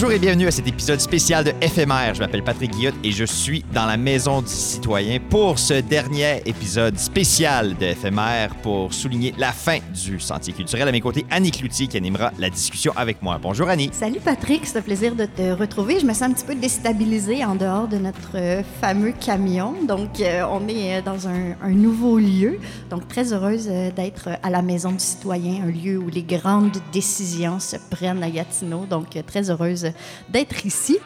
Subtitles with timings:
[0.00, 2.14] Bonjour et bienvenue à cet épisode spécial de FMR.
[2.14, 6.40] Je m'appelle Patrick Guillotte et je suis dans la Maison du Citoyen pour ce dernier
[6.46, 10.86] épisode spécial de FMR pour souligner la fin du Sentier culturel.
[10.86, 13.40] À mes côtés, Annie Cloutier qui animera la discussion avec moi.
[13.42, 13.90] Bonjour Annie.
[13.92, 15.98] Salut Patrick, c'est un plaisir de te retrouver.
[15.98, 19.74] Je me sens un petit peu déstabilisée en dehors de notre euh, fameux camion.
[19.82, 22.60] Donc, euh, on est euh, dans un, un nouveau lieu.
[22.88, 27.58] Donc, très heureuse d'être à la Maison du Citoyen, un lieu où les grandes décisions
[27.58, 28.86] se prennent à Gatineau.
[28.88, 29.87] Donc, très heureuse
[30.28, 30.98] d'être ici.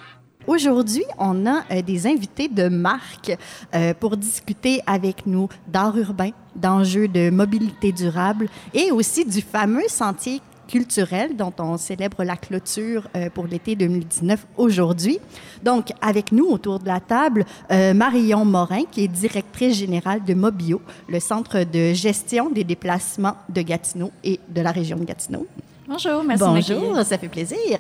[0.47, 3.37] Aujourd'hui, on a euh, des invités de marque
[3.75, 9.87] euh, pour discuter avec nous d'art urbain, d'enjeux de mobilité durable et aussi du fameux
[9.89, 15.21] sentier culturel dont on célèbre la clôture euh, pour l'été 2019 aujourd'hui.
[15.63, 20.81] Donc, avec nous autour de la table, Marion Morin, qui est directrice générale de Mobio,
[21.09, 25.47] le centre de gestion des déplacements de Gatineau et de la région de Gatineau.
[25.89, 26.77] Bonjour, merci de.
[26.77, 27.79] Bonjour, ça fait plaisir.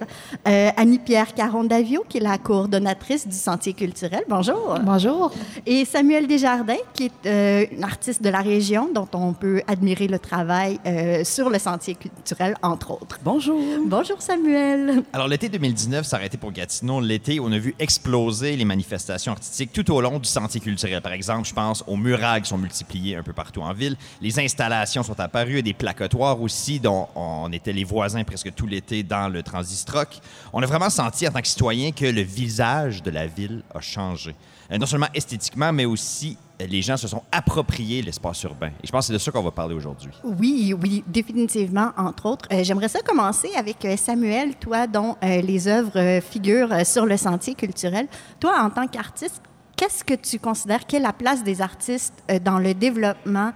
[0.48, 4.25] Euh, Annie-Pierre Caron-Davio, qui est la coordonnatrice du Sentier culturel.
[4.28, 4.77] Bonjour.
[4.83, 5.33] Bonjour.
[5.67, 10.08] Et Samuel Desjardins, qui est euh, une artiste de la région dont on peut admirer
[10.08, 13.20] le travail euh, sur le Sentier culturel, entre autres.
[13.23, 13.62] Bonjour.
[13.86, 15.05] Bonjour Samuel.
[15.12, 17.00] Alors l'été 2019 s'est arrêté pour Gatineau.
[17.00, 21.00] L'été, on a vu exploser les manifestations artistiques tout au long du Sentier culturel.
[21.03, 23.97] Par exemple, je pense aux murales qui sont multipliées un peu partout en ville.
[24.20, 27.84] Les installations sont apparues, des placotoires aussi dont on était les
[28.27, 30.20] presque tout l'été dans le Transistroc.
[30.53, 33.81] On a vraiment senti en tant que citoyen que le visage de la ville a
[33.81, 34.34] changé.
[34.72, 38.70] Euh, non seulement esthétiquement, mais aussi euh, les gens se sont appropriés l'espace urbain.
[38.83, 40.12] Et je pense que c'est de ça qu'on va parler aujourd'hui.
[40.25, 42.48] Oui, oui, définitivement, entre autres.
[42.53, 48.06] Euh, J'aimerais ça commencer avec Samuel, toi dont les œuvres figurent sur le Sentier culturel.
[48.41, 49.42] Toi, en tant qu'artiste,
[49.77, 52.14] qu'est-ce que tu considères qu'est la place des artistes
[52.45, 53.53] dans le développement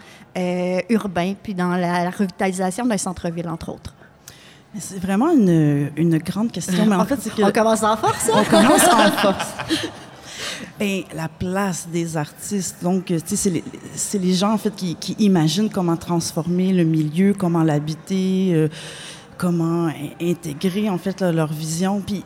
[0.89, 3.94] urbain, puis dans la revitalisation d'un centre-ville, entre autres?
[4.78, 7.42] C'est vraiment une, une grande question, mais en fait, c'est que...
[7.42, 9.46] On commence en force, On commence en force.
[10.78, 13.64] Ben, la place des artistes, donc, tu sais, c'est les,
[14.18, 18.68] les gens, en fait, qui, qui imaginent comment transformer le milieu, comment l'habiter, euh,
[19.39, 22.02] comment in- intégrer, en fait, là, leur vision.
[22.06, 22.22] Puis,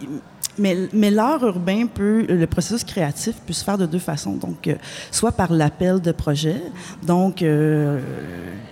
[0.58, 4.34] mais, mais l'art urbain peut, le processus créatif peut se faire de deux façons.
[4.34, 4.74] Donc, euh,
[5.12, 6.60] soit par l'appel de projet.
[7.04, 8.00] Donc, euh,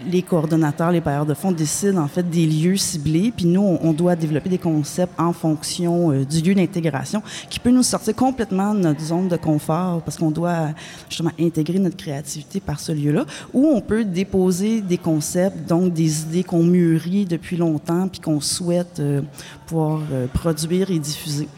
[0.07, 3.93] les coordonnateurs, les bailleurs de fonds décident en fait des lieux ciblés, puis nous, on,
[3.93, 8.75] doit développer des concepts en fonction euh, du lieu d'intégration qui peut nous sortir complètement
[8.75, 10.69] de notre zone de confort parce qu'on doit
[11.09, 13.25] justement intégrer notre créativité par ce lieu-là.
[13.53, 18.41] Ou on peut déposer des concepts, donc des idées qu'on mûrit depuis longtemps puis qu'on
[18.41, 19.23] souhaite euh,
[19.67, 21.49] pouvoir euh, produire et diffuser.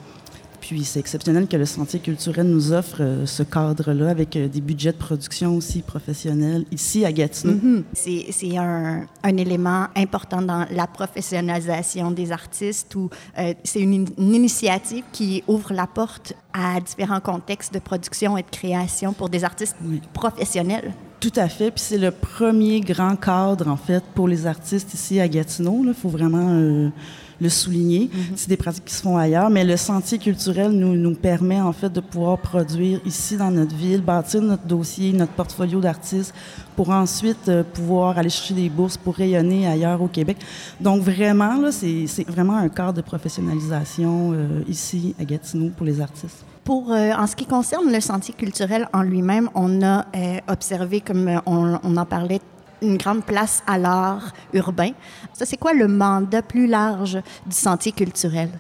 [0.71, 4.61] Puis c'est exceptionnel que le Sentier culturel nous offre euh, ce cadre-là avec euh, des
[4.61, 7.55] budgets de production aussi professionnels ici à Gatineau.
[7.55, 7.83] Mhm.
[7.93, 14.07] C'est c'est un, un élément important dans la professionnalisation des artistes ou euh, c'est une,
[14.17, 19.29] une initiative qui ouvre la porte à différents contextes de production et de création pour
[19.29, 20.01] des artistes Oui.
[20.13, 20.93] professionnels.
[21.19, 21.73] Tout à fait.
[21.73, 25.83] Puis c'est le premier grand cadre, en fait, pour les artistes ici à Gatineau.
[25.85, 26.91] Il faut vraiment
[27.41, 28.11] le souligner.
[28.37, 31.73] C'est des pratiques qui se font ailleurs, mais le sentier culturel nous, nous permet, en
[31.73, 36.35] fait, de pouvoir produire ici dans notre ville, bâtir notre dossier, notre portfolio d'artistes,
[36.77, 40.39] pour ensuite euh, pouvoir aller chercher des bourses pour rayonner ailleurs au Québec.
[40.81, 46.45] Donc, vraiment, c'est vraiment un cadre de professionnalisation euh, ici à Gatineau pour les artistes.
[46.65, 51.01] Pour, euh, en ce qui concerne le sentier culturel en lui-même, on a euh, observé,
[51.01, 52.41] comme on, on en parlait,
[52.83, 54.91] une grande place à l'art urbain.
[55.33, 58.51] Ça, c'est quoi le mandat plus large du sentier culturel?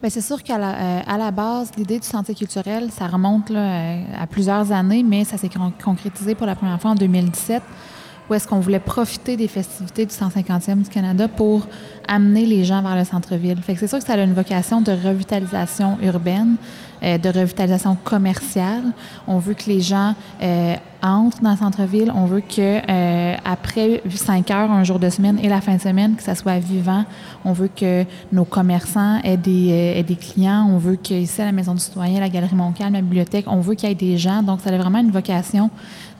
[0.00, 4.02] Bien, c'est sûr qu'à la, euh, la base, l'idée du sentier culturel, ça remonte euh,
[4.18, 7.62] à plusieurs années, mais ça s'est con- concrétisé pour la première fois en 2017,
[8.28, 11.66] où est-ce qu'on voulait profiter des festivités du 150e du Canada pour
[12.08, 13.60] amener les gens vers le centre-ville.
[13.60, 16.56] Fait que c'est sûr que ça a une vocation de revitalisation urbaine,
[17.02, 18.84] euh, de revitalisation commerciale.
[19.26, 22.12] On veut que les gens euh, entrent dans le centre-ville.
[22.14, 25.80] On veut que euh, après 5 heures, un jour de semaine et la fin de
[25.80, 27.04] semaine, que ça soit vivant.
[27.44, 30.68] On veut que nos commerçants aient des, euh, aient des clients.
[30.70, 33.74] On veut qu'ici, à la Maison du Citoyen, la Galerie Montcalm, la bibliothèque, on veut
[33.74, 34.42] qu'il y ait des gens.
[34.42, 35.70] Donc, ça a vraiment une vocation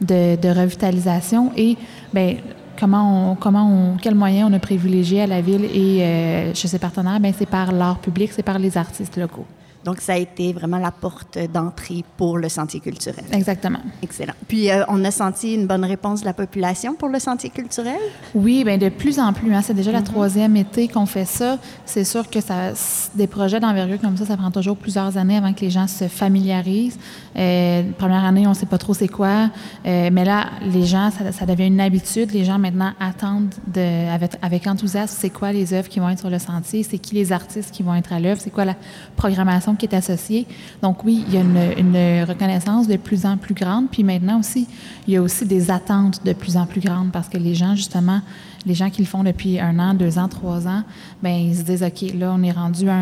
[0.00, 1.52] de, de revitalisation.
[1.56, 1.76] Et,
[2.12, 2.36] ben
[2.78, 7.20] comment on, comment on, quels on a privilégié à la ville et chez ses partenaires,
[7.20, 9.44] ben c'est par l'art public, c'est par les artistes locaux.
[9.84, 13.24] Donc, ça a été vraiment la porte d'entrée pour le sentier culturel.
[13.32, 13.80] Exactement.
[14.02, 14.34] Excellent.
[14.48, 17.98] Puis, euh, on a senti une bonne réponse de la population pour le sentier culturel?
[18.34, 19.54] Oui, bien de plus en plus.
[19.54, 19.62] Hein.
[19.62, 21.58] C'est déjà la troisième été qu'on fait ça.
[21.86, 22.72] C'est sûr que ça,
[23.14, 26.08] des projets d'envergure comme ça, ça prend toujours plusieurs années avant que les gens se
[26.08, 26.98] familiarisent.
[27.36, 29.50] Euh, première année, on ne sait pas trop c'est quoi.
[29.86, 32.32] Euh, mais là, les gens, ça, ça, devient une habitude.
[32.32, 36.18] Les gens maintenant attendent de, avec, avec enthousiasme c'est quoi les œuvres qui vont être
[36.20, 38.76] sur le sentier, c'est qui les artistes qui vont être à l'œuvre, c'est quoi la
[39.16, 40.46] programmation qui est associée.
[40.82, 43.88] Donc oui, il y a une, reconnaissance de plus en plus grande.
[43.90, 44.66] Puis maintenant aussi,
[45.06, 47.74] il y a aussi des attentes de plus en plus grandes parce que les gens,
[47.74, 48.20] justement,
[48.66, 50.82] les gens qui le font depuis un an, deux ans, trois ans,
[51.22, 52.94] ben ils se disent, OK, là, on est rendu à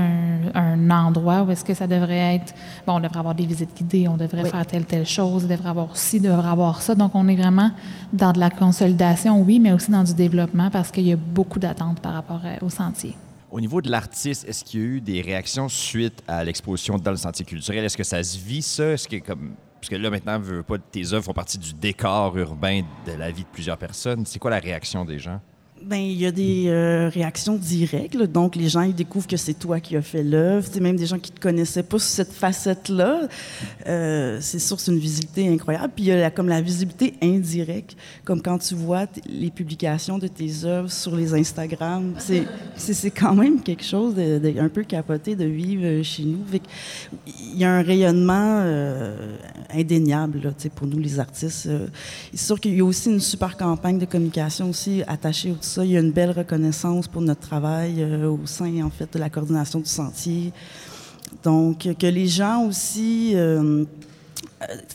[0.54, 2.54] un, endroit où est-ce que ça devrait être,
[2.86, 5.68] bon, on devrait avoir des visites guidées, on devrait faire telle, telle chose, on devrait
[5.68, 6.94] avoir ci, on devrait avoir ça.
[6.94, 7.70] Donc, on est vraiment
[8.12, 11.58] dans de la consolidation, oui, mais aussi dans du développement parce qu'il y a beaucoup
[11.58, 13.14] d'attentes par rapport euh, au sentier.
[13.50, 17.10] Au niveau de l'artiste, est-ce qu'il y a eu des réactions suite à l'exposition dans
[17.10, 17.82] le sentier culturel?
[17.82, 18.92] Est-ce que ça se vit, ça?
[18.92, 19.54] Est-ce que, comme...
[19.80, 23.44] Parce que là, maintenant, pas, tes œuvres font partie du décor urbain de la vie
[23.44, 24.26] de plusieurs personnes.
[24.26, 25.40] C'est quoi la réaction des gens?
[25.82, 28.16] Ben, il y a des euh, réactions directes.
[28.16, 30.66] Donc, les gens, ils découvrent que c'est toi qui as fait l'œuvre.
[30.70, 33.28] C'est même des gens qui ne te connaissaient pas sur cette facette-là.
[33.86, 35.92] Euh, c'est sûr, c'est une visibilité incroyable.
[35.94, 40.26] Puis, il y a comme la visibilité indirecte, comme quand tu vois les publications de
[40.26, 42.14] tes œuvres sur les Instagram.
[42.18, 46.40] C'est quand même quelque chose de, un peu capoté de vivre euh, chez nous.
[47.26, 48.64] Il y a un rayonnement
[49.72, 51.68] indéniable là, pour nous, les artistes.
[52.32, 55.84] c'est sûr qu'il y a aussi une super campagne de communication aussi attachée au ça.
[55.84, 59.18] Il y a une belle reconnaissance pour notre travail euh, au sein, en fait, de
[59.18, 60.52] la coordination du sentier.
[61.42, 63.84] Donc, que les gens aussi, euh,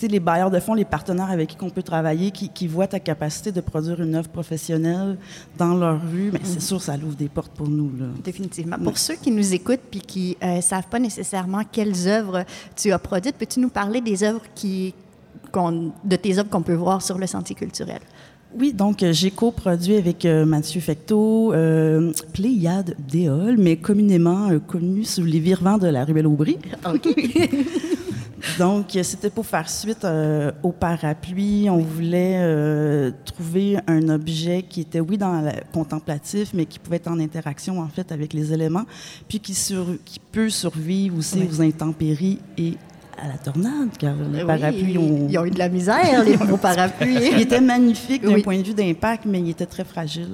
[0.01, 3.51] les bailleurs de fonds, les partenaires avec qui on peut travailler, qui, voient ta capacité
[3.51, 5.17] de produire une œuvre professionnelle
[5.57, 6.61] dans leur rue, mais c'est mm.
[6.61, 7.91] sûr, ça ouvre des portes pour nous.
[7.97, 8.07] Là.
[8.23, 8.77] Définitivement.
[8.77, 12.43] Pour ceux qui nous écoutent puis qui ne euh, savent pas nécessairement quelles œuvres
[12.75, 14.93] tu as produites, peux-tu nous parler des œuvres qui,
[16.03, 18.01] de tes œuvres qu'on peut voir sur le sentier culturel?
[18.57, 24.59] Oui, donc euh, j'ai coproduit avec euh, Mathieu Fecteau euh, Pléiade Déol, mais communément euh,
[24.59, 26.59] connu sous les virements de la ruelle Aubry.
[26.85, 27.15] OK.
[28.59, 30.05] donc, c'était pour faire suite
[30.61, 31.67] au parapluie.
[31.69, 37.19] On voulait trouver un objet qui était, oui, dans contemplatif, mais qui pouvait être en
[37.19, 38.85] interaction, en fait, avec les éléments,
[39.27, 42.73] puis qui, sur, qui peut survivre aussi aux intempéries et
[43.21, 45.27] à la tornade, car les oui, parapluies ont...
[45.29, 47.29] Ils ont eu de la misère, les gros parapluies.
[47.31, 50.29] il était magnifique d'un point de vue d'impact, mais il était très fragile.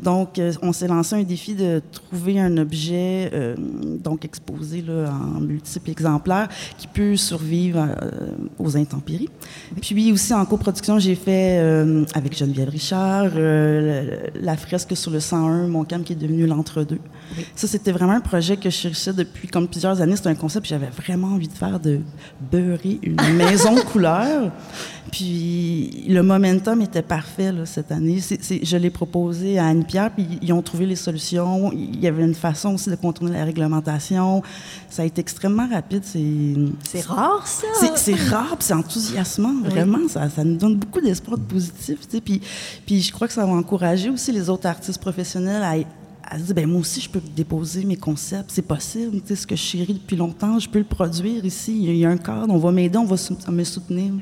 [0.00, 5.10] Donc, euh, on s'est lancé un défi de trouver un objet, euh, donc exposé là,
[5.10, 9.30] en multiples exemplaires, qui peut survivre euh, aux intempéries.
[9.80, 11.58] Puis aussi, en coproduction, j'ai fait,
[12.14, 17.00] avec Geneviève Richard, la fresque sur le 101, mon camp qui est devenu l'entre-deux.
[17.54, 20.16] Ça, c'était vraiment un projet que je cherchais depuis comme plusieurs années.
[20.16, 22.00] C'était un concept que j'avais vraiment envie de faire, de
[22.40, 24.50] beurrer une maison de couleur.
[25.10, 28.18] Puis le momentum était parfait là, cette année.
[28.20, 31.72] je l'ai proposé à Anne-Pierre, puis ils ont trouvé les solutions.
[31.72, 34.42] Il y avait une façon aussi de contourner la réglementation.
[34.90, 36.02] Ça a été extrêmement rapide.
[36.04, 37.66] C'est rare, ça?
[37.96, 40.08] C'est rare, c'est enthousiasmant, vraiment.
[40.08, 42.00] Ça, ça, nous donne beaucoup d'espoir de positif.
[42.24, 42.42] Puis,
[42.86, 45.76] puis je crois que ça va encourager aussi les autres artistes professionnels à,
[46.30, 49.20] elle se dit, ben moi aussi, je peux déposer mes concepts, c'est possible.
[49.20, 51.76] Tu sais, ce que je chéris depuis longtemps, je peux le produire ici.
[51.82, 53.16] Il y a un cadre, on va m'aider, on va
[53.50, 54.12] me soutenir.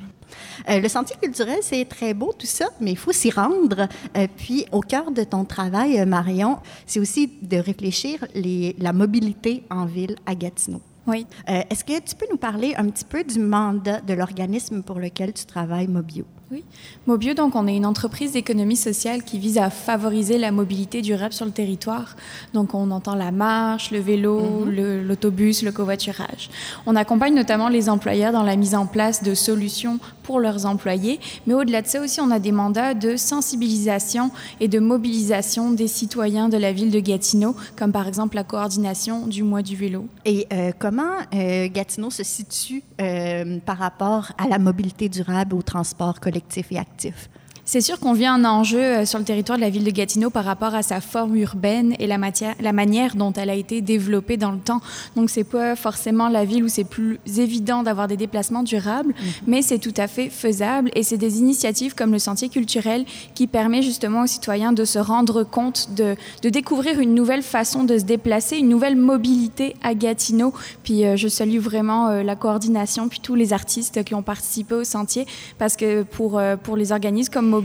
[0.68, 3.88] Euh, le sentier culturel, c'est très beau tout ça, mais il faut s'y rendre.
[4.16, 8.92] Euh, puis, au cœur de ton travail, euh, Marion, c'est aussi de réfléchir les, la
[8.92, 10.80] mobilité en ville à Gatineau.
[11.06, 11.24] Oui.
[11.46, 15.32] Est-ce que tu peux nous parler un petit peu du mandat de l'organisme pour lequel
[15.32, 16.24] tu travailles, Mobio?
[16.52, 16.62] Oui.
[17.08, 21.32] Mobio, donc, on est une entreprise d'économie sociale qui vise à favoriser la mobilité durable
[21.32, 22.14] sur le territoire.
[22.54, 25.02] Donc, on entend la marche, le vélo, mhm.
[25.08, 26.48] l'autobus, le, covoiturage.
[26.86, 31.20] On accompagne notamment les employeurs dans la mise en place de solutions pour leurs employés,
[31.46, 35.88] mais au-delà de ça aussi, on a des mandats de sensibilisation et de mobilisation des
[35.88, 40.06] citoyens de la ville de Gatineau, comme par exemple la coordination du mois du vélo.
[40.24, 45.62] Et euh, comment euh, Gatineau se situe euh, par rapport à la mobilité durable au
[45.62, 46.35] transport collectif?
[46.36, 47.30] Collectif et actif.
[47.68, 50.30] C'est sûr qu'on vit un enjeu euh, sur le territoire de la ville de Gatineau
[50.30, 53.80] par rapport à sa forme urbaine et la, matière, la manière dont elle a été
[53.80, 54.80] développée dans le temps.
[55.16, 59.32] Donc, c'est pas forcément la ville où c'est plus évident d'avoir des déplacements durables, mhm.
[59.48, 60.92] mais c'est tout à fait faisable.
[60.94, 63.04] Et c'est des initiatives comme le Sentier culturel
[63.34, 67.82] qui permet justement aux citoyens de se rendre compte, de, de découvrir une nouvelle façon
[67.82, 70.54] de se déplacer, une nouvelle mobilité à Gatineau.
[70.84, 74.76] Puis, euh, je salue vraiment euh, la coordination, puis tous les artistes qui ont participé
[74.76, 75.26] au Sentier,
[75.58, 77.55] parce que pour, pour les organismes comme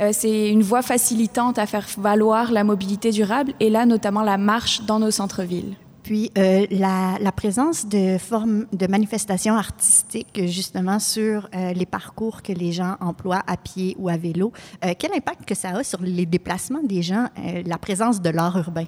[0.00, 4.38] euh, c'est une voie facilitante à faire valoir la mobilité durable et là, notamment la
[4.38, 5.74] marche dans nos centres-villes.
[6.02, 12.52] Puis euh, la, présence de formes de manifestations artistiques justement sur euh, les parcours que
[12.52, 14.52] les gens emploient à pied ou à vélo,
[14.98, 17.28] quel impact que ça a sur les déplacements des gens,
[17.64, 18.86] la présence de l'art urbain?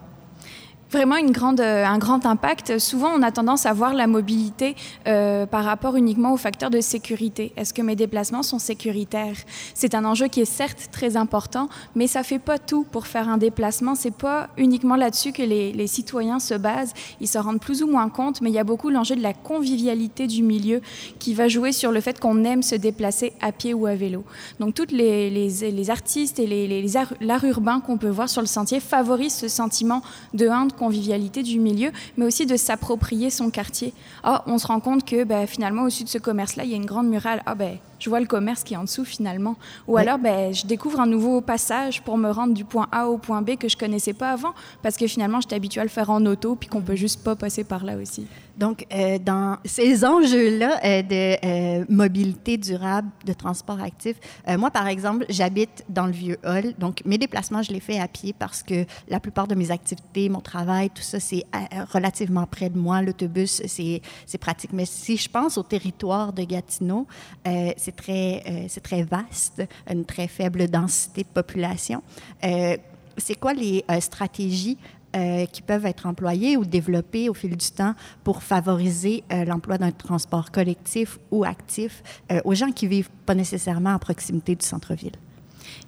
[0.95, 2.79] Vraiment une grande, euh, un grand impact.
[2.79, 6.81] Souvent, on a tendance à voir la mobilité euh, par rapport uniquement aux facteurs de
[6.81, 7.53] sécurité.
[7.57, 9.37] Est-ce que mes déplacements sont sécuritaires?
[9.75, 13.29] C'est un enjeu qui est certes très important, mais ça fait pas tout pour faire
[13.29, 13.97] un déplacement.
[13.97, 16.95] C'est pas uniquement là-dessus que les, les, citoyens se basent.
[17.21, 19.35] Ils se rendent plus ou moins compte, mais il y a beaucoup l'enjeu de la
[19.35, 20.81] convivialité du milieu
[21.19, 24.25] qui va jouer sur le fait qu'on aime se déplacer à pied ou à vélo.
[24.61, 26.87] Donc, toutes les, les, les artistes et
[27.21, 30.01] l'art urbain qu'on peut voir sur le sentier favorisent ce sentiment
[30.33, 33.95] de de convivialité du milieu, mais aussi de s'approprier son quartier.
[34.23, 36.77] Ah, on se rend compte que ben, finalement, au-dessus de ce commerce-là, il y a
[36.77, 37.43] une grande murale.
[37.47, 39.57] Ah, ben, je vois le commerce qui est en dessous finalement.
[39.89, 43.17] Ou alors, ben, je découvre un nouveau passage pour me rendre du point A au
[43.17, 46.11] point B que je connaissais pas avant, parce que finalement, j'étais habituée à le faire
[46.11, 48.27] en auto, puis qu'on peut juste pas passer par là aussi.
[48.59, 54.17] Donc, euh, dans ces enjeux-là euh, de euh, mobilité durable, de transport actif,
[54.59, 56.75] moi, par exemple, j'habite dans le vieux hall.
[56.79, 60.29] Donc, mes déplacements, je les fais à pied parce que la plupart de mes activités,
[60.29, 61.45] mon travail, tout ça, c'est
[61.93, 63.03] relativement près de moi.
[63.03, 64.73] L'autobus, c'est pratique.
[64.73, 67.07] Mais si je pense au territoire de Gatineau,
[67.47, 72.03] euh, c'est très, c'est très vaste, une très faible densité de population.
[72.43, 74.79] c'est quoi les stratégies
[75.15, 79.79] euh, qui peuvent être employés ou développés au fil du temps pour favoriser euh, l'emploi
[79.79, 84.67] d'un transport collectif ou actif euh, aux gens qui vivent pas nécessairement à proximité du
[84.67, 85.13] centre-ville?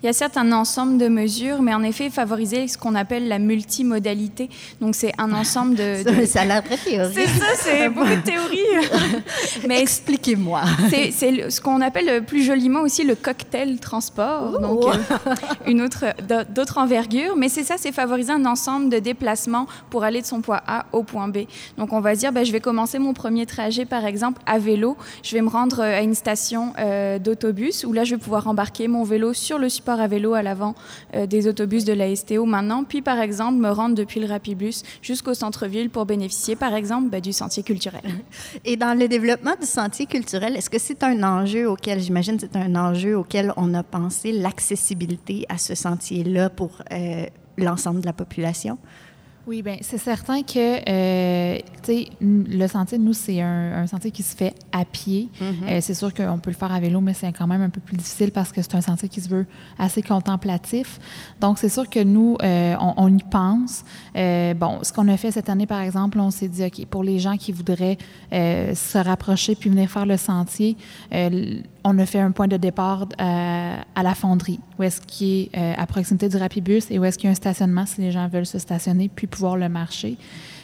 [0.02, 3.28] Il y a certes un ensemble de mesures, mais en effet, favoriser ce qu'on appelle
[3.28, 4.50] la multimodalité.
[4.80, 6.02] Donc, c'est un ensemble de...
[6.21, 6.26] de...
[6.26, 7.14] Ça a l'air très théorique.
[7.14, 8.59] C'est ça, c'est beaucoup de théorie.
[9.68, 10.62] mais Expliquez-moi.
[10.90, 11.11] C'est
[11.50, 14.61] ce qu'on appelle plus joliment aussi le cocktail transport.
[14.61, 15.35] Donc, euh,
[15.66, 16.04] une autre,
[16.54, 17.37] d'autres envergures.
[17.37, 20.87] Mais c'est ça, c'est favoriser un ensemble de déplacements pour aller de son point A
[20.92, 21.38] au point B.
[21.78, 24.59] Donc, on va se dire, ben, je vais commencer mon premier trajet, par exemple, à
[24.59, 24.97] vélo.
[25.23, 28.88] Je vais me rendre à une station euh, d'autobus où là, je vais pouvoir embarquer
[28.88, 30.75] mon vélo sur le support à vélo à l'avant
[31.14, 34.82] euh, des autobus de la STO maintenant, puis par exemple me rendre depuis le Rapibus
[35.02, 38.02] jusqu'au centre-ville pour bénéficier par exemple ben, du sentier culturel.
[38.64, 42.56] Et dans le développement du sentier culturel, est-ce que c'est un enjeu auquel, j'imagine, c'est
[42.56, 48.12] un enjeu auquel on a pensé l'accessibilité à ce sentier-là pour euh, l'ensemble de la
[48.12, 48.78] population?
[49.46, 50.58] Oui, bien, c'est certain que,
[50.90, 55.28] euh, tu sais, le sentier, nous, c'est un, un, sentier qui se fait à pied.
[55.40, 55.68] Mm -hmm.
[55.68, 57.80] euh, c'est sûr qu'on peut le faire à vélo, mais c'est quand même un peu
[57.80, 59.46] plus difficile parce que c'est un sentier qui se veut
[59.78, 60.98] assez contemplatif.
[61.40, 63.84] Donc, c'est sûr que nous, euh, on, on, y pense.
[64.16, 67.04] Euh, bon, ce qu'on a fait cette année, par exemple, on s'est dit, OK, pour
[67.04, 67.98] les gens qui voudraient
[68.32, 70.76] euh, se rapprocher puis venir faire le sentier,
[71.88, 75.87] on a fait un point de départ à la fonderie, où est-ce qui est à
[75.87, 78.47] proximité du Rapibus et où est-ce qu'il y a un stationnement si les gens veulent
[78.47, 80.16] se stationner, puis pouvoir le marcher.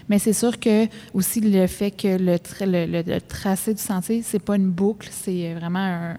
[0.09, 3.81] Mais c'est sûr que aussi le fait que le, tra le, le, le tracé du
[3.81, 6.17] sentier, c'est pas une boucle, c'est vraiment un,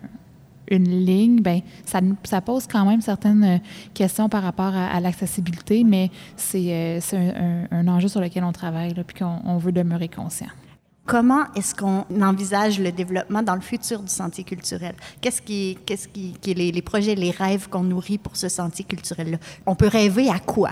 [0.70, 3.62] une ligne, ben ça, pose quand même certaines
[3.94, 9.04] questions par rapport à, l'accessibilité, mais c'est euh, un, enjeu sur lequel on travaille, là,
[9.04, 10.48] puis qu'on veut demeurer conscient.
[11.06, 14.96] Comment est-ce qu'on envisage le développement dans le futur du sentier culturel?
[15.20, 18.48] Qu'est-ce qui, qu'est-ce qui, qui est les, les projets, les rêves qu'on nourrit pour ce
[18.48, 19.38] sentier culturel-là?
[19.66, 20.72] On peut rêver à quoi?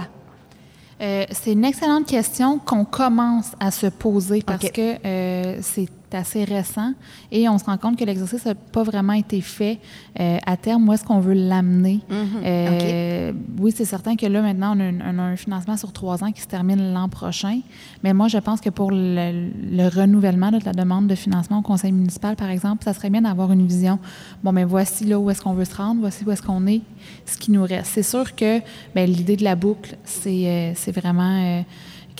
[1.01, 4.99] Euh, c'est une excellente question qu'on commence à se poser parce okay.
[5.01, 6.93] que euh, c'est assez récent
[7.31, 9.79] et on se rend compte que l'exercice n'a pas vraiment été fait
[10.19, 10.87] euh, à terme.
[10.87, 11.99] Où est-ce qu'on veut l'amener?
[12.09, 12.75] Mm -hmm.
[12.75, 13.33] okay.
[13.59, 16.47] Oui, c'est certain que là, maintenant, on a, un, financement sur trois ans qui se
[16.47, 17.59] termine l'an prochain.
[18.03, 19.49] Mais moi, je pense que pour le,
[19.79, 23.23] le, renouvellement de la demande de financement au conseil municipal, par exemple, ça serait bien
[23.27, 23.97] d'avoir une vision.
[24.43, 26.81] Bon, mais voici là où est-ce qu'on veut se rendre, voici où est-ce qu'on est,
[27.25, 27.89] ce qui nous reste.
[27.95, 28.51] C'est sûr que
[28.95, 31.63] l'idée de la boucle, c'est euh, vraiment...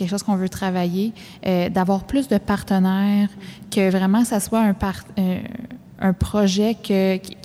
[0.02, 1.14] Quelque chose qu'on veut travailler,
[1.46, 3.30] euh, d'avoir plus de partenaires,
[3.70, 4.76] que vraiment ça soit un,
[5.20, 6.94] euh, projet qui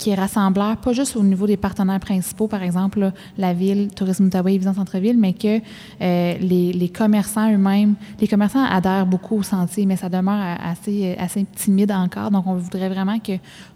[0.09, 4.57] est rassembleur, pas juste au niveau des partenaires principaux, par exemple la ville, Tourisme et
[4.57, 5.59] Vision Centre-Ville, mais que
[6.01, 11.91] euh, les, commerçants eux-mêmes, les commerçants adhèrent beaucoup au sentier, mais ça demeure assez, timide
[11.91, 12.31] encore.
[12.31, 13.33] Donc, on voudrait vraiment que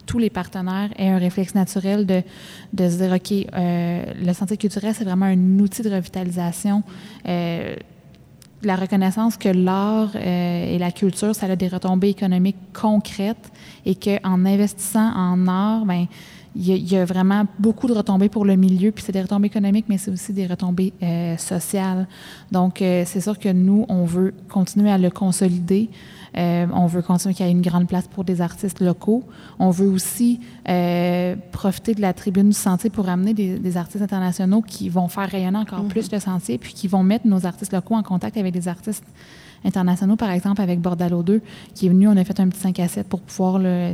[0.08, 5.06] tous les partenaires aient un réflexe naturel de se dire, OK, le sentier culturel, c'est
[5.06, 6.82] vraiment un outil de revitalisation
[8.64, 13.52] la reconnaissance que l'art euh, et la culture, ça a des retombées économiques concrètes
[13.86, 16.06] et qu'en investissant en art, ben,
[16.56, 19.48] il y, y, a vraiment beaucoup de retombées pour le milieu, puis c'est des retombées
[19.48, 22.08] économiques, mais c'est aussi des retombées euh, sociales.
[22.52, 25.90] Donc, euh, c'est sûr que nous, on veut continuer à le consolider.
[26.38, 29.24] Euh, on veut continuer qu'il y ait une grande place pour des artistes locaux.
[29.60, 30.40] On veut aussi
[31.52, 35.30] profiter de la tribune du sentier pour amener des, des artistes internationaux qui vont faire
[35.30, 38.54] rayonner encore plus le sentier, puis qui vont mettre nos artistes locaux en contact avec
[38.54, 39.06] des artistes
[39.64, 41.42] internationaux, par exemple avec Bordalo 2,
[41.76, 43.94] qui est venu, on a fait un petit 5 à 7 pour pouvoir le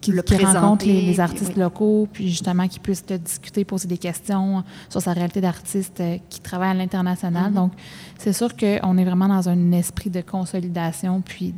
[0.00, 1.60] qui, Le qui rencontre les, artistes oui.
[1.60, 6.18] locaux, puis justement qui puissent te discuter, poser des questions sur sa réalité d'artiste euh,
[6.28, 7.52] qui travaille à l'international.
[7.52, 7.72] Donc,
[8.18, 11.54] c'est sûr qu'on est vraiment dans un esprit de consolidation, puis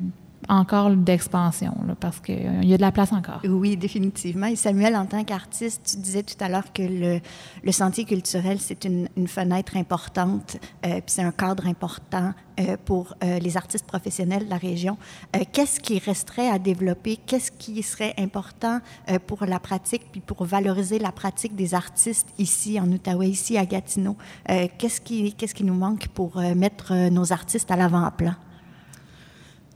[0.49, 3.41] encore d'expansion, parce qu'il y a de la place encore.
[3.45, 4.47] Oui, définitivement.
[4.47, 7.21] Et Samuel, en tant qu'artiste, tu disais tout à l'heure que le,
[7.63, 10.57] le sentier culturel, c'est une, une fenêtre importante,
[10.87, 14.97] euh, puis c'est un cadre important euh, pour euh, les artistes professionnels de la région.
[15.37, 17.17] Euh, Qu'est-ce qui resterait à développer?
[17.17, 18.81] Qu'est-ce qui serait important
[19.11, 23.59] euh, pour la pratique, puis pour valoriser la pratique des artistes ici en Outaouais, ici
[23.59, 24.17] à Gatineau?
[24.49, 28.35] Euh, Qu'est-ce qui, qu'est-ce qui nous manque pour euh, mettre euh, nos artistes à l'avant-plan?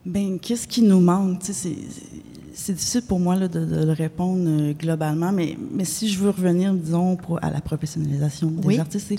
[0.05, 1.41] Ben, qu'est-ce qui nous manque?
[2.57, 6.19] C'est difficile pour moi là, de, de le répondre euh, globalement, mais, mais si je
[6.21, 9.13] veux revenir, disons, pour- à la professionnalisation des Oui, artistes,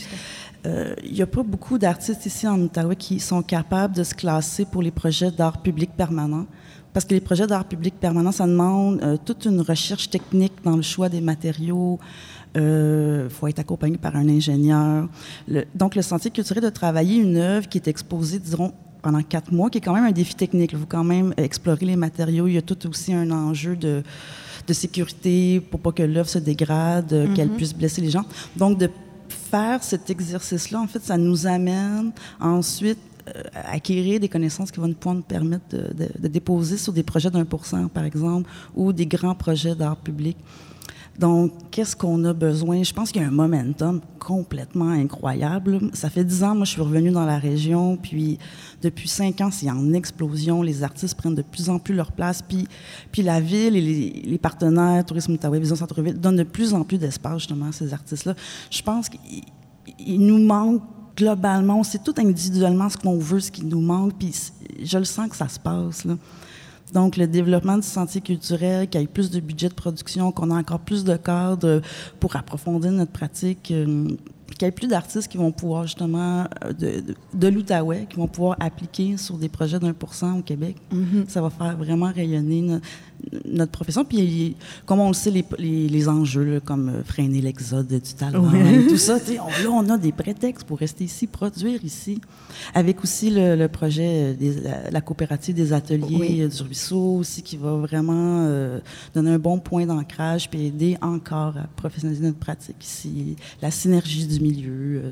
[0.66, 4.14] euh, il n'y a pas beaucoup d'artistes ici en Outaouais qui sont capables de se
[4.14, 6.46] classer pour les projets d'art public permanent.
[6.94, 10.78] Parce que les projets d'art public permanent, ça demande euh, toute une recherche technique dans
[10.78, 12.00] le choix des matériaux.
[12.58, 15.10] Il faut être accompagné par un ingénieur.
[15.50, 18.72] Le- donc, le sentier culturel de travailler une œuvre qui est exposée, disons,
[19.06, 20.72] pendant quatre mois, qui est quand même un défi technique.
[20.74, 22.48] Il faut quand même explorer les matériaux.
[22.48, 23.94] Il y a tout aussi un enjeu de,
[24.70, 28.26] de sécurité pour pas que l'œuvre se dégrade, euh, qu'elle puisse blesser les gens.
[28.62, 28.90] Donc, de
[29.52, 32.98] faire cet exercice-là, en fait, ça nous amène ensuite
[33.28, 36.78] euh, à acquérir des connaissances qui vont nous, pouvoir nous permettre de, de- de déposer
[36.78, 40.36] sur des projets d'un pour cent, par exemple, ou des grands projets d'art public.
[41.20, 42.84] Donc, qu'est-ce qu'on a besoin?
[42.84, 45.80] Je pense qu'il y a un momentum complètement incroyable.
[45.94, 48.38] Ça fait dix ans, moi, je suis revenue dans la région, puis
[48.82, 50.62] depuis cinq ans, c'est en explosion.
[50.62, 52.68] Les artistes prennent de plus en plus leur place, puis,
[53.24, 53.82] la ville et
[54.26, 57.94] les, partenaires, Tourisme Outaouais, Vision Centre-Ville, donnent de plus en plus d'espace, justement, à ces
[57.94, 58.36] artistes-là.
[58.70, 59.44] Je pense qu'il
[60.00, 60.82] il nous manque
[61.16, 64.34] globalement, on sait tout individuellement ce qu'on veut, ce qui nous manque, puis
[64.84, 66.06] je le sens que ça se passe.
[66.94, 70.50] Donc, le développement du sentier culturel, qu'il y ait plus de budget de production, qu'on
[70.52, 71.82] ait encore plus de cadres
[72.20, 74.08] pour approfondir notre pratique, euh,
[74.58, 78.16] qu'il y ait plus d'artistes qui vont pouvoir justement, euh, de, de, de l'Outaouais, qui
[78.18, 80.78] vont pouvoir appliquer sur des projets d'un pour cent au Québec.
[81.28, 82.80] Ça va faire vraiment rayonner no-
[83.46, 84.06] notre profession.
[84.06, 88.14] Puis, comme on le sait, les, les, les enjeux, là, comme euh, freiner l'exode du
[88.14, 92.20] talent, et tout ça, on- là, on a des prétextes pour rester ici, produire ici.
[92.74, 96.42] Avec aussi le, le projet, euh, des, la, la coopérative des ateliers Oui.
[96.42, 98.80] euh, du ruisseau aussi, qui va vraiment euh,
[99.14, 103.36] donner un bon point d'ancrage puis aider encore à professionnaliser notre pratique ici.
[103.62, 105.02] La synergie du milieu.
[105.04, 105.12] euh.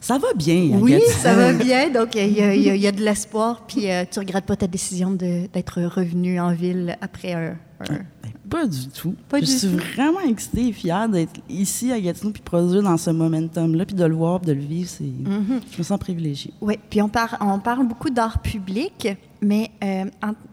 [0.00, 0.78] Ça va bien.
[0.80, 1.08] Oui, Agathe.
[1.10, 1.90] ça va bien.
[1.90, 3.64] Donc, il y, a- y y de l'espoir.
[3.66, 7.56] Puis, euh, tu regrettes pas ta décision de- d'être revenu en ville après un.
[7.80, 9.14] un- Ben, pas du tout.
[9.28, 9.76] Pas je du suis tout.
[9.94, 14.04] vraiment excitée et fière d'être ici à Gatineau puis produire dans ce momentum-là, puis de
[14.04, 14.90] le voir, puis de le vivre.
[15.00, 15.60] Mm-hmm.
[15.72, 16.52] Je me sens privilégiée.
[16.60, 19.06] Oui, puis on, par- on parle beaucoup d'art public,
[19.42, 20.04] mais euh,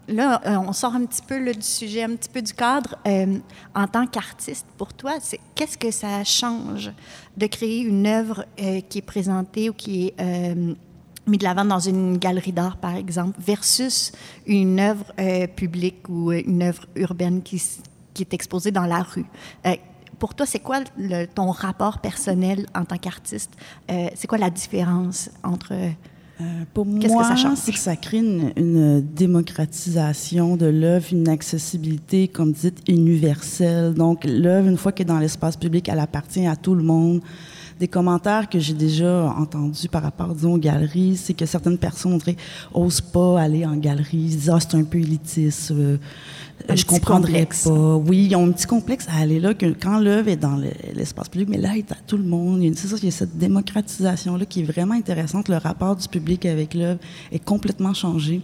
[0.08, 2.96] là, euh, on sort un petit peu du sujet, un petit peu du cadre.
[3.06, 3.38] Euh,
[3.76, 5.18] en tant qu'artiste, pour toi,
[5.56, 6.92] qu'est-ce que ça change
[7.36, 8.46] de créer une œuvre
[8.90, 10.56] qui est présentée ou qui est
[11.28, 14.12] mise de l'avant dans une galerie d'art, par exemple, versus
[14.46, 15.06] une œuvre
[15.56, 17.62] publique ou une œuvre urbaine qui,
[18.20, 19.26] est exposée dans la rue?
[20.18, 20.80] Pour toi, c'est quoi
[21.36, 23.52] ton rapport personnel en tant qu'artiste?
[23.88, 25.74] C'est quoi la différence entre...
[26.40, 27.58] Euh, pour Qu'est-ce que moi, ça change?
[27.58, 33.94] c'est que ça crée une, une démocratisation de l'œuvre, une accessibilité, comme dites, universelle.
[33.94, 37.22] Donc, l'œuvre, une fois qu'elle est dans l'espace public, elle appartient à tout le monde.
[37.80, 42.14] Des commentaires que j'ai déjà entendus par rapport, disons, aux galeries, c'est que certaines personnes,
[42.14, 42.38] on dirait,
[42.74, 44.18] osent pas aller en galerie.
[44.18, 45.72] Ils disent, ah, c'est un peu élitiste.
[45.72, 45.98] euh,
[46.70, 47.64] Un je petit comprendrais complexe.
[47.64, 47.96] pas.
[47.96, 50.68] Oui, ils ont un petit complexe à aller là, que quand l'œuvre est dans le-
[50.96, 52.62] l'espace public, mais là, elle est à tout le monde.
[52.62, 55.48] Il y a- C'est ça, il y a cette démocratisation-là qui est vraiment intéressante.
[55.50, 57.00] Le rapport du public avec l'œuvre
[57.32, 58.42] est complètement changé.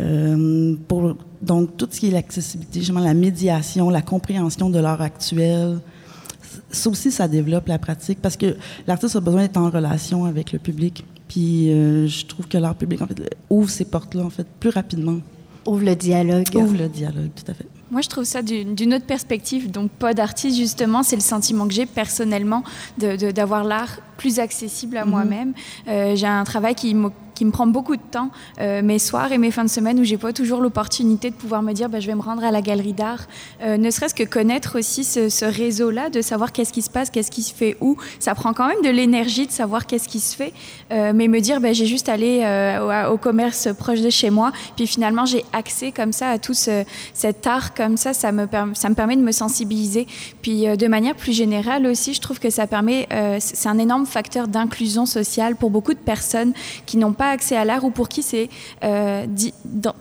[0.00, 5.00] Euh, pour, donc, tout ce qui est l'accessibilité, justement, la médiation, la compréhension de l'art
[5.00, 5.78] actuel,
[6.70, 8.56] ça aussi, ça développe la pratique parce que
[8.86, 11.04] l'artiste a besoin d'être en relation avec le public.
[11.28, 14.70] Puis, euh, je trouve que l'art public, en fait, ouvre ces portes-là, en fait, plus
[14.70, 15.18] rapidement.
[15.66, 16.46] Ouvre le dialogue.
[16.54, 17.66] Ouvre le dialogue, tout à fait.
[17.90, 19.70] Moi, je trouve ça d'une autre perspective.
[19.70, 22.62] Donc, pas d'artiste, justement, c'est le sentiment que j'ai personnellement
[22.98, 25.54] de- de- d'avoir l'art plus accessible à moi-même.
[25.88, 26.94] Euh, j'ai un travail qui,
[27.38, 30.04] qui me prend beaucoup de temps, euh, mes soirs et mes fins de semaine où
[30.04, 32.62] j'ai pas toujours l'opportunité de pouvoir me dire, ben, je vais me rendre à la
[32.62, 33.28] galerie d'art.
[33.62, 37.30] Euh, ne serait-ce que connaître aussi ce, réseau-là, de savoir qu'est-ce qui se passe, qu'est-ce
[37.30, 37.96] qui se fait où.
[38.18, 40.52] Ça prend quand même de l'énergie de savoir qu'est-ce qui se fait,
[40.90, 42.40] euh, mais me dire, ben, j'ai juste allé
[42.82, 46.54] au, au, commerce proche de chez moi, puis finalement j'ai accès comme ça à tout
[46.54, 46.82] ce,
[47.14, 50.08] cet art comme ça, ça me, ça me permet de me sensibiliser.
[50.42, 53.06] Puis de manière plus générale aussi, je trouve que ça permet,
[53.38, 56.52] c'est un énorme facteur d'inclusion sociale pour beaucoup de personnes
[56.84, 58.48] qui n'ont pas accès à l'art ou pour qui c'est
[58.84, 59.26] euh,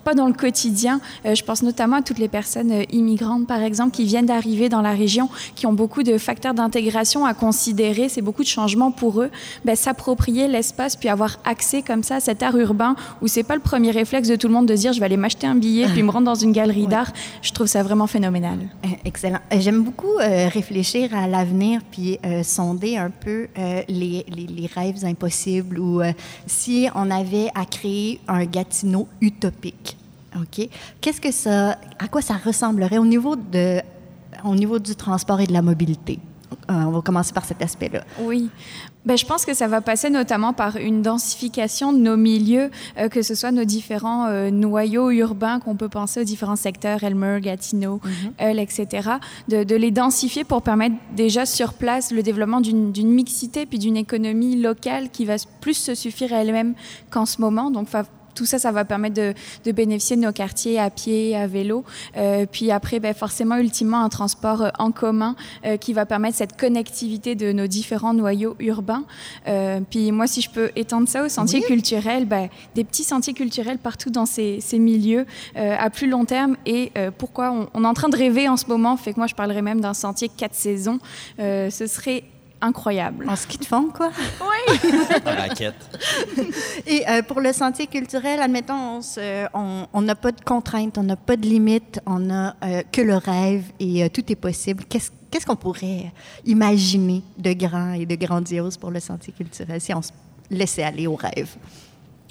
[0.04, 1.00] pas dans le quotidien.
[1.26, 4.70] Euh, je pense notamment à toutes les personnes euh, immigrantes, par exemple, qui viennent d'arriver
[4.70, 8.10] dans la région, qui ont beaucoup de facteurs d'intégration à considérer.
[8.10, 9.30] C'est beaucoup de changements pour eux.
[9.66, 13.56] Ben, S'approprier l'espace puis avoir accès comme ça à cet art urbain où c'est pas
[13.56, 15.88] le premier réflexe de tout le monde de dire je vais aller m'acheter un billet
[15.88, 16.88] puis me rendre dans une galerie ouais.
[16.88, 17.12] d'art.
[17.42, 18.60] Je trouve ça vraiment phénoménal.
[19.06, 19.40] Excellent.
[19.52, 25.80] J'aime beaucoup euh, réfléchir à l'avenir puis sonder un peu les, les, les, rêves impossibles
[25.80, 26.02] ou
[26.46, 29.98] si on avait à créer un Gatineau utopique.
[30.36, 30.70] OK?
[31.02, 33.82] Qu'est-ce que ça, à quoi ça ressemblerait au niveau, de,
[34.44, 36.20] au niveau du transport et de la mobilité?
[36.70, 38.04] Euh, on va commencer par cet aspect-là.
[38.20, 38.50] Oui.
[39.08, 43.08] Ben, je pense que ça va passer notamment par une densification de nos milieux, euh,
[43.08, 47.39] que ce soit nos différents euh, noyaux urbains qu'on peut penser aux différents secteurs, Elmer,
[47.41, 48.52] Gatineau, mm -hmm.
[48.52, 49.10] Hull, etc.,
[49.48, 53.96] de, de, les densifier pour permettre déjà sur place le développement d'une mixité puis d'une
[53.96, 56.74] économie locale qui va plus se suffire à elle-même
[57.10, 57.72] qu'en ce moment.
[57.72, 57.88] Donc,
[58.38, 59.34] tout ça, ça va permettre de,
[59.65, 61.84] de, bénéficier de nos quartiers à pied, à vélo.
[62.15, 66.38] Euh, puis après, ben, forcément, ultimement, un transport euh, en commun euh, qui va permettre
[66.38, 69.06] cette connectivité de nos différents noyaux urbains.
[69.47, 71.65] Euh, puis moi, si je peux étendre ça aux sentiers oui.
[71.65, 76.56] culturels, ben, des petits sentiers culturels partout dans ces, ces milieux à plus long terme.
[76.65, 79.28] Et pourquoi on, on, est en train de rêver en ce moment, fait que moi,
[79.28, 81.00] je parlerais même d'un sentier quatre saisons.
[81.39, 82.23] ce serait
[82.62, 83.30] incroyable.
[83.30, 84.12] En ski de fond, quoi?
[84.41, 84.80] Oui!
[85.26, 85.76] en raquette.
[86.88, 89.00] Et euh, pour le sentier culturel, admettons,
[89.54, 93.15] on n'a pas de contraintes, on n'a pas de limites, on n'a euh, que le
[93.15, 94.84] rêve et euh, tout est possible.
[94.86, 96.12] Qu'est-ce qu'est-ce qu'on pourrait
[96.46, 100.12] imaginer de grand et de grandiose pour le sentier culturel si on se
[100.50, 101.56] laissait aller au rêve?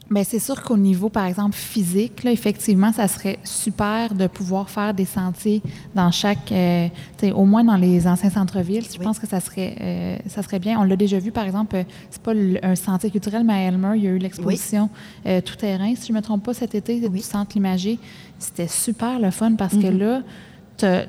[0.08, 4.70] Bien, c'est sûr qu'au niveau, par exemple, physique, là, effectivement, ça serait super de pouvoir
[4.70, 5.60] faire des sentiers
[5.96, 6.88] dans chaque, euh,
[7.34, 8.84] au moins dans les anciens centres-villes.
[8.84, 9.04] Je oui.
[9.04, 10.78] pense que ça serait, euh, ça serait bien.
[10.78, 14.04] On l'a déjà vu, par exemple, c'est pas un sentier culturel, mais à Elmer, il
[14.04, 14.88] y a eu l'exposition
[15.24, 15.32] oui.
[15.32, 17.10] euh, Tout terrain, si je ne me trompe pas, cet été, oui.
[17.10, 17.98] du Centre Limagé.
[18.38, 19.98] C'était super le fun parce mm -hmm.
[20.78, 21.06] que là,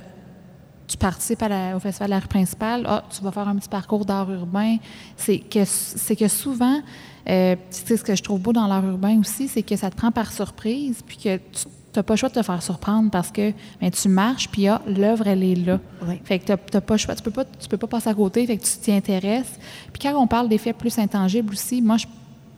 [0.87, 3.55] tu participes à la, au Festival de la rue principale, ah, tu vas faire un
[3.57, 4.77] petit parcours d'art urbain.
[5.17, 6.81] C'est que, c'est que souvent,
[7.29, 9.89] euh, tu sais, ce que je trouve beau dans l'art urbain aussi, c'est que ça
[9.89, 13.11] te prend par surprise, puis que tu n'as pas le choix de te faire surprendre
[13.11, 15.79] parce que ben, tu marches, puis ah, l'œuvre, elle est là.
[16.07, 16.19] Oui.
[16.23, 18.13] Fait que tu n'as pas le choix, tu peux pas, tu peux pas passer à
[18.13, 19.59] côté, fait que tu t'y intéresses.
[19.91, 22.05] Puis quand on parle d'effets plus intangibles aussi, moi, je,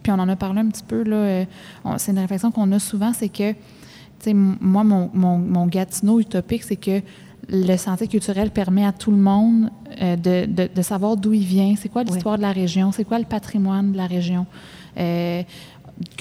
[0.04, 1.46] puis on en a parlé un petit peu, là, euh,
[1.98, 3.58] c'est une réflexion qu'on a souvent, c'est que, tu
[4.20, 7.02] sais, moi, mon, mon, mon Gatineau utopique, c'est que
[7.52, 9.70] le sentier culturel permet à tout le monde
[10.02, 12.40] euh, de, de, de, savoir d'où il vient, c'est quoi l'histoire oui.
[12.40, 14.46] de la région, c'est quoi le patrimoine de la région?
[14.98, 15.44] Euh,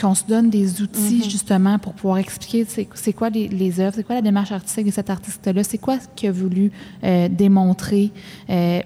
[0.01, 1.31] qu'on se donne des outils mm -hmm.
[1.31, 4.91] justement pour pouvoir expliquer c'est quoi les, les œuvres, c'est quoi la démarche artistique de
[5.01, 6.73] cet artiste-là, c'est quoi ce qu'il a voulu
[7.05, 8.11] euh, démontrer,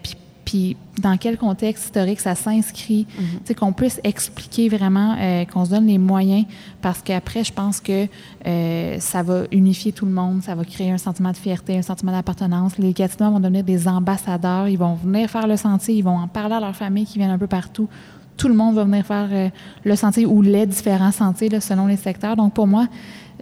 [0.03, 3.55] puis puis dans quel contexte historique ça s'inscrit, mm -hmm.
[3.55, 6.45] qu'on puisse expliquer vraiment, euh, qu'on se donne les moyens,
[6.81, 8.07] parce qu'après, je pense que
[8.47, 11.83] euh, ça va unifier tout le monde, ça va créer un sentiment de fierté, un
[11.83, 12.77] sentiment d'appartenance.
[12.79, 16.29] Les Gatinois vont devenir des ambassadeurs, ils vont venir faire le sentier, ils vont en
[16.29, 17.89] parler à leur famille qui viennent un peu partout.
[18.37, 19.49] Tout le monde va venir faire euh,
[19.85, 22.37] le sentier ou les différents sentiers là, selon les secteurs.
[22.37, 22.89] Donc pour moi,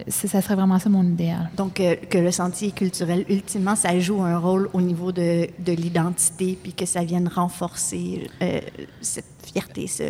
[0.09, 1.51] ça serait vraiment ça mon idéal.
[1.57, 5.73] Donc, euh, que le sentier culturel, ultimement, ça joue un rôle au niveau de, de
[5.73, 8.61] l'identité, puis que ça vienne renforcer euh,
[9.01, 10.05] cette fierté, ce.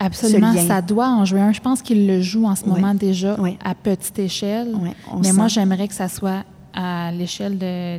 [0.00, 0.66] Absolument, ce lien.
[0.66, 1.52] ça doit en jouer un.
[1.52, 3.56] Je pense qu'il le joue en ce moment déjà oui.
[3.64, 4.74] à petite échelle.
[4.74, 5.32] Oui, mais sent.
[5.32, 6.42] moi, j'aimerais que ça soit
[6.74, 7.98] à l'échelle de.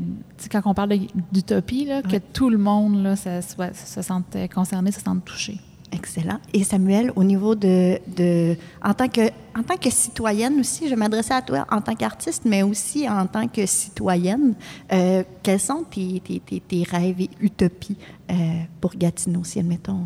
[0.51, 0.97] Quand on parle
[1.31, 5.57] d'utopie, que tout le monde là, ça soit, se sente concerné, se sente touché.
[5.91, 6.39] Excellent.
[6.53, 10.95] Et Samuel, au niveau de, de en tant que en tant que citoyenne aussi, je
[10.95, 14.53] m'adressais à toi en tant qu'artiste, mais aussi en tant que citoyenne.
[14.91, 17.97] Euh, quels sont tes, tes, tes, tes, rêves et utopies
[18.29, 18.33] euh,
[18.81, 20.05] pour Gatineau, si admettons?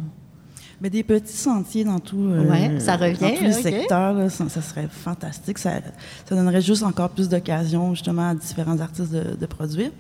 [0.82, 2.20] Mais des petits sentiers dans tout.
[2.20, 3.20] Euh, ouais, ça revient.
[3.20, 3.72] Dans tous les okay.
[3.72, 5.58] secteurs, là, ça, ça, serait fantastique.
[5.58, 5.82] Ça,
[6.26, 9.92] ça donnerait juste encore plus d'occasions, justement, à différents artistes de, de produire.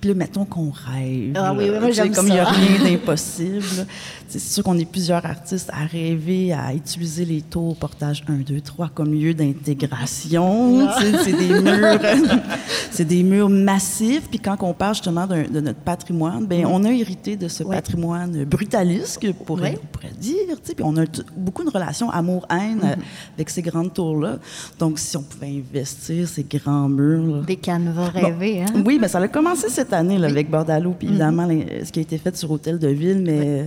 [0.00, 1.32] Puis là, mettons qu'on rêve.
[1.36, 3.86] Ah oui, oui, moi, j'aime Comme il n'y a rien d'impossible.
[4.28, 8.60] C'est sûr qu'on est plusieurs artistes à rêver, à utiliser les tours portage 1, 2,
[8.60, 10.88] 3 comme lieu d'intégration.
[11.24, 12.00] C'est des murs,
[12.90, 14.28] c'est des murs massifs.
[14.28, 18.44] Puis quand on parle justement de notre patrimoine, ben on a hérité de ce patrimoine
[18.44, 19.78] brutaliste, pourrait, Ouais.
[19.82, 20.34] on pourrait dire.
[20.64, 21.04] Puis on a
[21.36, 22.96] beaucoup de relations amour-haine Mm-hmm.
[23.36, 24.38] avec ces grandes tours-là.
[24.78, 27.36] Donc si on pouvait investir ces grands murs.
[27.36, 27.42] là.
[27.42, 28.82] Des canevas Bon, rêvés, hein?
[28.84, 31.98] Oui, mais ça a commencé cette année là, avec Bordalo, puis évidemment les- ce qui
[31.98, 33.64] a été fait sur Hôtel de Ville, mais euh,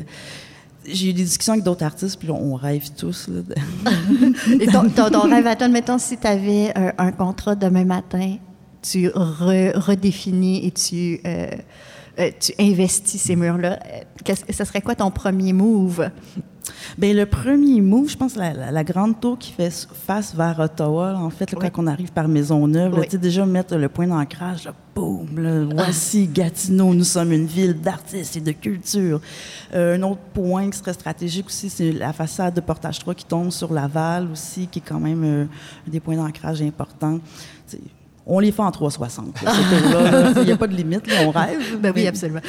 [0.85, 3.27] j'ai eu des discussions avec d'autres artistes, puis on rêve tous.
[3.27, 7.11] là, de- Et ton, ton- ton rêve à toi, mettons, si tu avais un, un
[7.11, 8.37] contrat demain matin,
[8.81, 11.47] tu re- redéfinis et tu, euh,
[12.19, 13.77] euh, tu investis ces murs-là,
[14.27, 16.09] euh, ce serait quoi ton premier move?
[16.99, 19.69] Bien, le premier move, je pense, la, la- la grande tour qui fait
[20.05, 21.69] face vers Ottawa, là, en fait, là, Oui.
[21.73, 23.05] quand on arrive par Maisonneuve, Oui.
[23.05, 27.73] tu sais, déjà mettre le point d'ancrage, boum, là, voici Gatineau, nous sommes une ville
[27.79, 29.21] d'artistes et de culture.
[29.73, 33.23] Euh, un autre point qui serait stratégique aussi, c'est la façade de Portage 3 qui
[33.23, 35.45] tombe sur Laval aussi, qui est quand même euh,
[35.87, 37.19] un des points d'ancrage importants.
[38.31, 40.31] On les fait en 360, là, ces tours-là, là.
[40.37, 41.59] Il n'y a pas de limite, là, on rêve.
[41.81, 42.41] Ben oui, mais- absolument.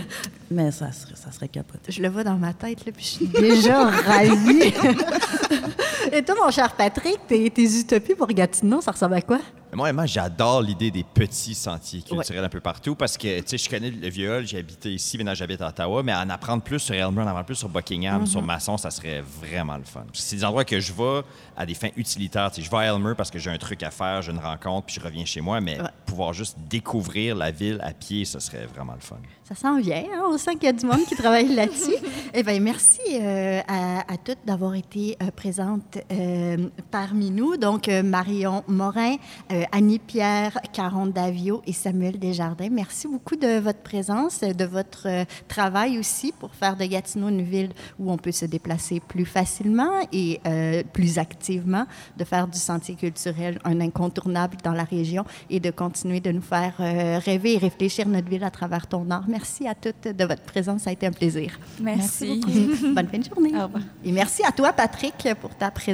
[0.50, 1.92] Mais ça serait, ça serait capoté.
[1.92, 4.72] Je le vois dans ma tête, là, puis je suis déjà ravie.
[6.12, 9.38] Et toi, mon cher Patrick, tes, tes utopies pour Gatineau, ça ressemble à quoi?
[9.74, 13.58] Moi, moi, j'adore l'idée des petits sentiers culturels un peu partout parce que, tu sais,
[13.58, 16.78] je connais le Hall, j'ai habité ici, maintenant j'habite à Ottawa, mais en apprendre plus
[16.78, 20.04] sur Elmer, en apprendre plus sur Buckingham, sur Masson, ça serait vraiment le fun.
[20.14, 21.20] C'est des endroits que je vais
[21.54, 22.50] à des fins utilitaires.
[22.50, 24.38] Tu sais, je vais à Elmer parce que j'ai un truc à faire, j'ai une
[24.38, 25.88] rencontre, puis je reviens chez moi, mais Ouais.
[26.06, 29.16] pouvoir juste découvrir la ville à pied, ça serait vraiment le fun.
[29.44, 30.22] Ça s'en vient, hein?
[30.30, 31.94] on sent qu'il y a du monde qui travaille là-dessus.
[32.34, 36.56] Eh bien, merci euh, à, à toutes d'avoir été euh, présentes euh,
[36.90, 37.56] parmi nous.
[37.56, 39.16] Donc, euh, Marion Morin,
[39.52, 45.98] euh, Annie-Pierre Caron-Davio et Samuel Desjardins, merci beaucoup de votre présence, de votre euh, travail
[45.98, 50.40] aussi pour faire de Gatineau une ville où on peut se déplacer plus facilement et
[50.46, 55.70] euh, plus activement, de faire du sentier culturel un incontournable dans la région et de
[55.70, 59.24] continuer de nous faire euh, rêver et réfléchir notre ville à travers ton art.
[59.28, 61.58] Merci à toutes de votre présence, ça a été un plaisir.
[61.80, 62.40] Merci.
[62.94, 63.52] Bonne fin de journée.
[63.54, 63.82] Au revoir.
[64.04, 65.87] Et merci à toi, Patrick, pour ta présence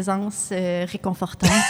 [0.53, 1.51] euh, réconfortante.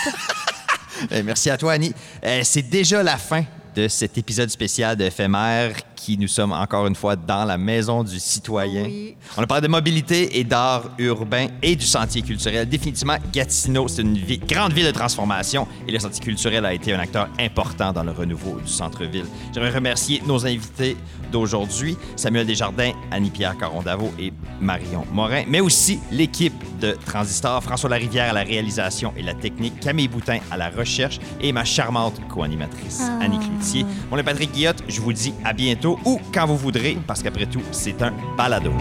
[1.11, 1.93] Euh, merci à toi, Annie.
[2.25, 5.73] Euh, c'est déjà la fin de cet épisode spécial de Éphémère
[6.05, 8.85] qui nous sommes encore une fois dans la maison du citoyen.
[8.85, 9.17] Oui.
[9.39, 12.69] On a parlé de mobilité et d'art urbain et du sentier culturel.
[12.69, 17.01] Définitivement, Gatineau, c'est une grande ville de transformation et le sentier culturel a été un
[17.01, 19.25] acteur important dans le renouveau du centre-ville.
[19.55, 20.95] J'aimerais remercier nos invités
[21.33, 28.31] d'aujourd'hui, Samuel Desjardins, Annie-Pierre Caron-Davo et Marion Morin, mais aussi l'équipe de Transistor, François Larivière
[28.31, 33.01] à la réalisation et la technique, Camille Boutin à la recherche et ma charmante co-animatrice,
[33.23, 33.85] Annie Cloutier.
[34.11, 37.23] Mon nom est Patrick Guillotte, je vous dis à bientôt ou quand vous voudrez, parce
[37.23, 38.73] qu'après tout, c'est un balado.